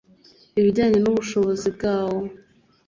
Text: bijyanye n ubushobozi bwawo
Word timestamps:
bijyanye 0.63 0.97
n 1.01 1.07
ubushobozi 1.11 1.67
bwawo 1.75 2.19